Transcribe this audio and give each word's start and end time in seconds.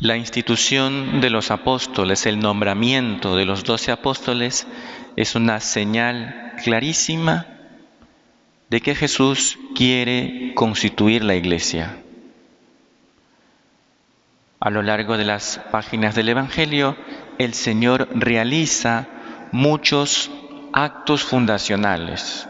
La 0.00 0.16
institución 0.16 1.20
de 1.20 1.28
los 1.28 1.50
apóstoles, 1.50 2.24
el 2.24 2.38
nombramiento 2.38 3.36
de 3.36 3.44
los 3.44 3.64
doce 3.64 3.92
apóstoles, 3.92 4.66
es 5.16 5.34
una 5.34 5.60
señal 5.60 6.54
clarísima 6.64 7.46
de 8.70 8.80
que 8.80 8.94
Jesús 8.94 9.58
quiere 9.74 10.54
constituir 10.54 11.22
la 11.22 11.34
iglesia. 11.34 11.98
A 14.58 14.70
lo 14.70 14.80
largo 14.80 15.18
de 15.18 15.26
las 15.26 15.60
páginas 15.70 16.14
del 16.14 16.30
Evangelio, 16.30 16.96
el 17.36 17.52
Señor 17.52 18.08
realiza 18.14 19.06
muchos 19.52 20.30
actos 20.72 21.24
fundacionales, 21.24 22.48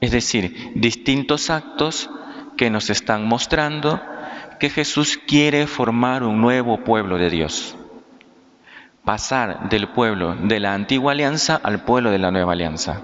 es 0.00 0.10
decir, 0.10 0.72
distintos 0.74 1.50
actos 1.50 2.10
que 2.56 2.68
nos 2.68 2.90
están 2.90 3.28
mostrando 3.28 4.00
que 4.64 4.70
Jesús 4.70 5.18
quiere 5.18 5.66
formar 5.66 6.22
un 6.22 6.40
nuevo 6.40 6.78
pueblo 6.84 7.18
de 7.18 7.28
Dios. 7.28 7.76
Pasar 9.04 9.68
del 9.68 9.88
pueblo 9.88 10.36
de 10.36 10.58
la 10.58 10.72
antigua 10.72 11.12
alianza 11.12 11.60
al 11.62 11.84
pueblo 11.84 12.10
de 12.10 12.18
la 12.18 12.30
nueva 12.30 12.54
alianza. 12.54 13.02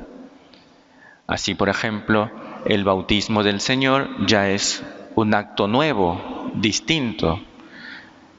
Así, 1.26 1.54
por 1.54 1.68
ejemplo, 1.68 2.30
el 2.64 2.82
bautismo 2.84 3.42
del 3.42 3.60
Señor 3.60 4.08
ya 4.26 4.48
es 4.48 4.82
un 5.16 5.34
acto 5.34 5.68
nuevo, 5.68 6.50
distinto. 6.54 7.38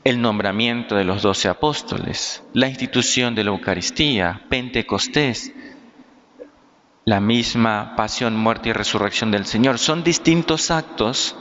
El 0.04 0.20
nombramiento 0.20 0.96
de 0.96 1.04
los 1.04 1.22
doce 1.22 1.48
apóstoles, 1.48 2.44
la 2.54 2.70
institución 2.70 3.36
de 3.36 3.44
la 3.44 3.52
Eucaristía, 3.52 4.42
Pentecostés, 4.50 5.54
la 7.06 7.20
misma 7.20 7.96
pasión, 7.96 8.36
muerte 8.36 8.70
y 8.70 8.74
resurrección 8.74 9.32
del 9.32 9.46
Señor. 9.46 9.80
Son 9.80 10.04
distintos 10.04 10.72
actos 10.72 11.36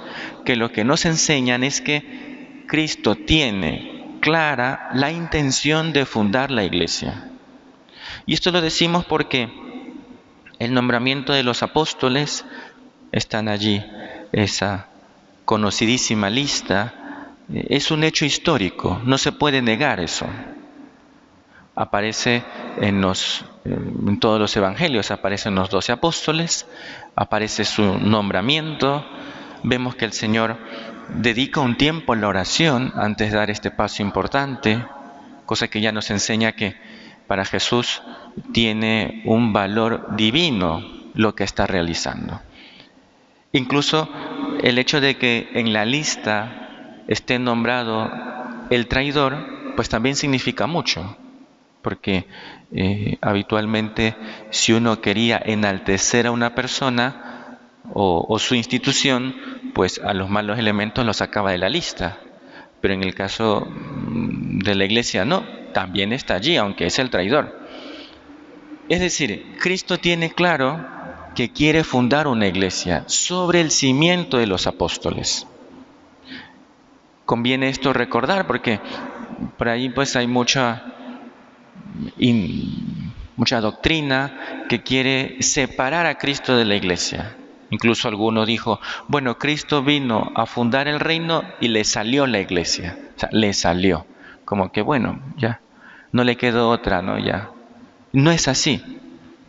que 0.45 0.57
lo 0.57 0.73
que 0.73 0.85
nos 0.85 1.05
enseñan 1.05 1.65
es 1.65 1.81
que 1.81 2.65
Cristo 2.67 3.15
tiene 3.15 4.17
clara 4.21 4.91
la 4.95 5.11
intención 5.11 5.93
de 5.93 6.07
fundar 6.07 6.51
la 6.51 6.65
iglesia. 6.65 7.31
Y 8.27 8.35
esto 8.35 8.51
lo 8.51 8.61
decimos 8.61 9.05
porque 9.05 9.51
el 10.59 10.73
nombramiento 10.73 11.33
de 11.33 11.43
los 11.43 11.63
apóstoles 11.63 12.45
están 13.13 13.49
allí, 13.49 13.85
esa 14.33 14.89
conocidísima 15.45 16.31
lista, 16.31 17.33
es 17.49 17.91
un 17.91 18.05
hecho 18.05 18.25
histórico, 18.25 19.01
no 19.05 19.19
se 19.19 19.33
puede 19.33 19.63
negar 19.63 20.01
eso 20.01 20.27
aparece 21.81 22.43
en, 22.79 24.21
todos 24.21 24.41
los 24.41 24.57
evangelios, 24.57 25.11
aparecen 25.11 25.55
los 25.55 25.71
doce 25.71 25.93
apóstoles, 25.93 26.67
aparece 27.17 27.65
su 27.65 27.99
nombramiento, 27.99 29.05
vemos 29.63 29.95
que 29.95 30.05
el 30.05 30.13
Señor 30.13 30.57
dedica 31.15 31.61
un 31.61 31.77
tiempo 31.77 32.15
en 32.15 32.21
la 32.21 32.29
oración 32.29 32.93
antes 32.97 33.31
de 33.31 33.39
dar 33.39 33.51
este 33.51 33.71
paso 33.71 34.03
importante, 34.03 34.85
cosa 35.47 35.69
que 35.69 35.81
ya 35.81 35.93
nos 35.93 36.11
enseña 36.11 36.53
que 36.53 36.77
para 37.27 37.45
Jesús 37.45 38.03
tiene 38.53 39.23
un 39.25 39.53
valor 39.53 40.17
divino 40.17 40.83
lo 41.15 41.35
que 41.35 41.45
está 41.45 41.67
realizando. 41.67 42.41
Incluso 43.53 44.09
el 44.63 44.79
hecho 44.79 45.01
de 45.01 45.17
que 45.17 45.51
en 45.55 45.73
la 45.73 45.85
lista 45.85 47.03
esté 47.09 47.39
nombrado 47.39 48.11
el 48.71 48.87
traidor, 48.87 49.75
pues 49.75 49.89
también 49.89 50.15
significa 50.15 50.67
mucho 50.67 51.17
porque 51.83 52.27
eh, 52.73 53.19
habitualmente 53.21 54.15
si 54.51 54.73
uno 54.73 55.01
quería 55.01 55.41
enaltecer 55.45 56.27
a 56.27 56.31
una 56.31 56.55
persona 56.55 57.59
o, 57.93 58.39
su 58.39 58.55
institución, 58.55 59.35
pues 59.75 60.01
a 60.05 60.15
los 60.15 60.29
malos 60.29 60.59
elementos 60.59 61.05
los 61.05 61.17
sacaba 61.17 61.53
de 61.53 61.59
la 61.59 61.69
lista. 61.69 62.19
Pero 62.81 62.95
en 62.95 63.03
el 63.03 63.15
caso 63.15 63.67
mm, 63.67 64.59
de 64.61 64.75
la 64.75 64.85
iglesia 64.85 65.25
no, 65.25 65.45
también 65.73 66.13
está 66.13 66.35
allí, 66.35 66.57
aunque 66.57 66.87
es 66.87 66.99
el 66.99 67.11
traidor. 67.11 67.59
Es 68.89 69.01
decir, 69.01 69.57
Cristo 69.61 69.99
tiene 69.99 70.31
claro 70.31 70.85
que 71.35 71.53
quiere 71.53 71.85
fundar 71.85 72.27
una 72.27 72.47
iglesia 72.47 73.05
sobre 73.07 73.61
el 73.61 73.71
cimiento 73.71 74.37
de 74.39 74.47
los 74.47 74.67
apóstoles. 74.67 75.47
Conviene 77.25 77.69
esto 77.69 77.93
recordar 77.93 78.47
porque 78.47 78.81
por 79.57 79.69
ahí 79.69 79.89
pues 79.89 80.17
hay 80.17 80.27
mucha 80.27 80.95
y 82.19 82.75
mucha 83.37 83.61
doctrina 83.61 84.67
que 84.69 84.83
quiere 84.83 85.43
separar 85.43 86.07
a 86.07 86.19
Cristo 86.19 86.57
de 86.57 86.65
la 86.65 86.75
iglesia. 86.75 87.37
Incluso 87.71 88.09
alguno 88.09 88.45
dijo, 88.45 88.81
bueno, 89.09 89.39
Cristo 89.39 89.83
vino 89.83 90.33
a 90.35 90.45
fundar 90.45 90.89
el 90.89 91.01
reino 91.01 91.43
y 91.61 91.69
le 91.69 91.85
salió 91.85 92.27
la 92.27 92.41
iglesia. 92.41 92.99
O 93.17 93.19
sea, 93.19 93.29
le 93.33 93.53
salió. 93.55 94.07
Como 94.45 94.73
que, 94.73 94.83
bueno, 94.83 95.21
ya, 95.37 95.61
no 96.13 96.25
le 96.25 96.37
quedó 96.37 96.69
otra, 96.69 97.01
¿no? 97.01 97.19
Ya. 97.19 97.51
No 98.13 98.31
es 98.33 98.49
así. 98.49 98.83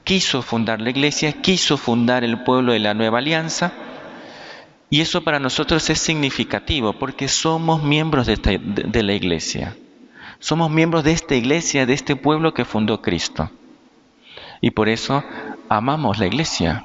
Quiso 0.03 0.41
fundar 0.41 0.79
la 0.79 0.91
iglesia, 0.91 1.33
quiso 1.33 1.77
fundar 1.77 2.23
el 2.23 2.43
pueblo 2.43 2.73
de 2.73 2.79
la 2.79 2.93
nueva 2.93 3.17
alianza. 3.17 3.73
Y 4.89 5.01
eso 5.01 5.23
para 5.23 5.39
nosotros 5.39 5.89
es 5.89 5.99
significativo 5.99 6.93
porque 6.93 7.27
somos 7.27 7.83
miembros 7.83 8.27
de, 8.27 8.37
de 8.37 9.03
la 9.03 9.13
iglesia. 9.13 9.75
Somos 10.41 10.71
miembros 10.71 11.03
de 11.03 11.11
esta 11.11 11.35
iglesia, 11.35 11.85
de 11.85 11.93
este 11.93 12.15
pueblo 12.15 12.55
que 12.55 12.65
fundó 12.65 13.03
Cristo. 13.03 13.51
Y 14.59 14.71
por 14.71 14.89
eso 14.89 15.23
amamos 15.69 16.17
la 16.17 16.25
iglesia, 16.25 16.83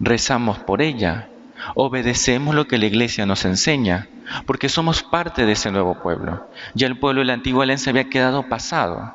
rezamos 0.00 0.58
por 0.58 0.80
ella, 0.80 1.28
obedecemos 1.74 2.54
lo 2.54 2.66
que 2.66 2.78
la 2.78 2.86
iglesia 2.86 3.26
nos 3.26 3.44
enseña, 3.44 4.08
porque 4.46 4.70
somos 4.70 5.02
parte 5.02 5.44
de 5.44 5.52
ese 5.52 5.70
nuevo 5.70 6.00
pueblo. 6.02 6.48
Ya 6.74 6.86
el 6.86 6.98
pueblo 6.98 7.20
de 7.20 7.26
la 7.26 7.34
antigua 7.34 7.64
alianza 7.64 7.90
había 7.90 8.08
quedado 8.08 8.48
pasado. 8.48 9.14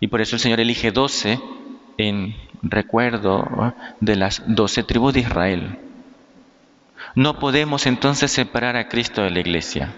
Y 0.00 0.06
por 0.06 0.22
eso 0.22 0.36
el 0.36 0.40
Señor 0.40 0.58
elige 0.58 0.92
doce 0.92 1.40
en 1.98 2.34
recuerdo 2.62 3.74
de 4.00 4.16
las 4.16 4.42
doce 4.46 4.82
tribus 4.82 5.12
de 5.12 5.20
Israel. 5.20 5.78
No 7.14 7.38
podemos 7.38 7.84
entonces 7.84 8.32
separar 8.32 8.76
a 8.76 8.88
Cristo 8.88 9.22
de 9.22 9.30
la 9.30 9.40
iglesia. 9.40 9.94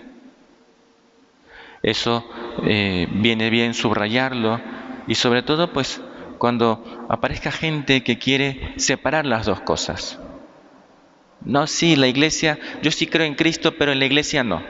Eso 1.84 2.24
eh, 2.66 3.08
viene 3.10 3.50
bien 3.50 3.74
subrayarlo 3.74 4.60
y 5.06 5.14
sobre 5.14 5.42
todo 5.42 5.72
pues 5.72 6.00
cuando 6.38 7.06
aparezca 7.08 7.50
gente 7.50 8.02
que 8.02 8.18
quiere 8.18 8.74
separar 8.76 9.26
las 9.26 9.46
dos 9.46 9.60
cosas. 9.60 10.18
No, 11.40 11.66
sí, 11.66 11.96
la 11.96 12.06
iglesia, 12.06 12.58
yo 12.82 12.90
sí 12.90 13.06
creo 13.06 13.26
en 13.26 13.34
Cristo, 13.34 13.74
pero 13.76 13.92
en 13.92 13.98
la 13.98 14.06
iglesia 14.06 14.44
no. 14.44 14.62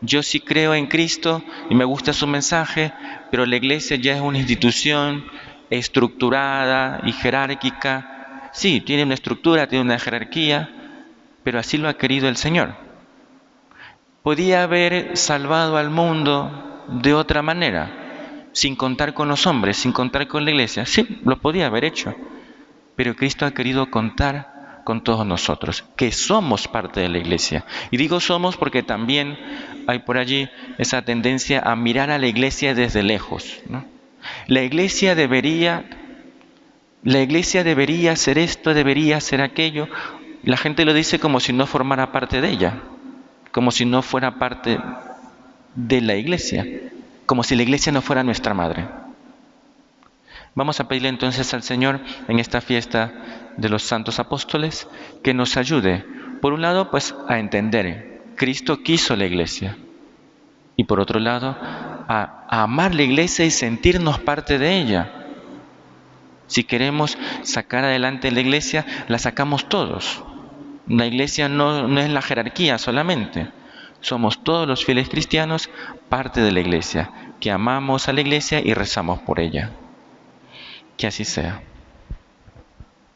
Yo 0.00 0.22
sí 0.22 0.40
creo 0.40 0.74
en 0.74 0.86
Cristo 0.86 1.42
y 1.68 1.74
me 1.74 1.84
gusta 1.84 2.12
su 2.12 2.26
mensaje, 2.26 2.92
pero 3.30 3.44
la 3.44 3.56
iglesia 3.56 3.96
ya 3.96 4.14
es 4.14 4.20
una 4.20 4.38
institución 4.38 5.24
estructurada 5.70 7.00
y 7.04 7.12
jerárquica. 7.12 8.50
Sí, 8.52 8.80
tiene 8.80 9.02
una 9.02 9.14
estructura, 9.14 9.66
tiene 9.68 9.84
una 9.84 9.98
jerarquía, 9.98 10.70
pero 11.42 11.58
así 11.58 11.76
lo 11.76 11.88
ha 11.88 11.94
querido 11.94 12.28
el 12.28 12.36
Señor 12.36 12.88
podía 14.28 14.64
haber 14.64 15.16
salvado 15.16 15.78
al 15.78 15.88
mundo 15.88 16.67
de 16.88 17.14
otra 17.14 17.42
manera, 17.42 18.48
sin 18.52 18.76
contar 18.76 19.14
con 19.14 19.28
los 19.28 19.46
hombres, 19.46 19.76
sin 19.76 19.92
contar 19.92 20.26
con 20.26 20.44
la 20.44 20.50
iglesia. 20.50 20.86
Sí, 20.86 21.20
lo 21.24 21.38
podía 21.38 21.66
haber 21.66 21.84
hecho, 21.84 22.14
pero 22.96 23.14
Cristo 23.14 23.46
ha 23.46 23.52
querido 23.52 23.90
contar 23.90 24.82
con 24.84 25.04
todos 25.04 25.26
nosotros, 25.26 25.84
que 25.96 26.12
somos 26.12 26.66
parte 26.66 27.00
de 27.00 27.08
la 27.08 27.18
iglesia. 27.18 27.64
Y 27.90 27.98
digo 27.98 28.20
somos 28.20 28.56
porque 28.56 28.82
también 28.82 29.38
hay 29.86 30.00
por 30.00 30.16
allí 30.16 30.48
esa 30.78 31.02
tendencia 31.02 31.60
a 31.60 31.76
mirar 31.76 32.10
a 32.10 32.18
la 32.18 32.26
iglesia 32.26 32.74
desde 32.74 33.02
lejos. 33.02 33.60
La 34.46 34.62
iglesia 34.62 35.14
debería, 35.14 35.84
la 37.02 37.20
iglesia 37.20 37.64
debería 37.64 38.12
hacer 38.12 38.38
esto, 38.38 38.72
debería 38.72 39.18
hacer 39.18 39.42
aquello. 39.42 39.88
La 40.42 40.56
gente 40.56 40.84
lo 40.84 40.94
dice 40.94 41.18
como 41.18 41.40
si 41.40 41.52
no 41.52 41.66
formara 41.66 42.12
parte 42.12 42.40
de 42.40 42.50
ella 42.50 42.82
como 43.52 43.70
si 43.70 43.84
no 43.84 44.02
fuera 44.02 44.38
parte 44.38 44.78
de 45.74 46.00
la 46.00 46.16
iglesia, 46.16 46.64
como 47.28 47.44
si 47.44 47.54
la 47.54 47.62
iglesia 47.62 47.92
no 47.92 48.00
fuera 48.00 48.24
nuestra 48.24 48.54
madre. 48.54 48.88
Vamos 50.54 50.80
a 50.80 50.88
pedirle 50.88 51.10
entonces 51.10 51.52
al 51.52 51.62
Señor 51.62 52.00
en 52.26 52.38
esta 52.38 52.62
fiesta 52.62 53.12
de 53.58 53.68
los 53.68 53.82
santos 53.82 54.18
apóstoles 54.18 54.88
que 55.22 55.34
nos 55.34 55.58
ayude, 55.58 56.06
por 56.40 56.54
un 56.54 56.62
lado, 56.62 56.90
pues 56.90 57.14
a 57.28 57.38
entender, 57.38 58.22
Cristo 58.34 58.82
quiso 58.82 59.14
la 59.14 59.26
iglesia, 59.26 59.76
y 60.74 60.84
por 60.84 61.00
otro 61.00 61.20
lado, 61.20 61.54
a, 61.60 62.46
amar 62.48 62.94
la 62.94 63.02
iglesia 63.02 63.44
y 63.44 63.50
sentirnos 63.50 64.18
parte 64.20 64.58
de 64.58 64.78
ella. 64.78 65.12
Si 66.46 66.64
queremos 66.64 67.18
sacar 67.42 67.84
adelante 67.84 68.30
la 68.30 68.40
iglesia, 68.40 68.86
la 69.06 69.18
sacamos 69.18 69.68
todos. 69.68 70.24
La 70.86 71.04
iglesia 71.04 71.50
no, 71.50 71.88
no 71.88 72.00
es 72.00 72.08
la 72.08 72.22
jerarquía 72.22 72.78
solamente. 72.78 73.50
Somos 74.00 74.44
todos 74.44 74.66
los 74.66 74.84
fieles 74.84 75.08
cristianos 75.08 75.70
parte 76.08 76.40
de 76.40 76.52
la 76.52 76.60
iglesia, 76.60 77.10
que 77.40 77.50
amamos 77.50 78.08
a 78.08 78.12
la 78.12 78.20
iglesia 78.20 78.60
y 78.64 78.74
rezamos 78.74 79.20
por 79.20 79.40
ella. 79.40 79.72
Que 80.96 81.06
así 81.06 81.24
sea. 81.24 81.62